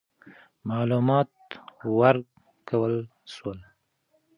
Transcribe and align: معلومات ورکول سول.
معلومات 0.69 1.31
ورکول 1.97 2.93
سول. 3.33 3.57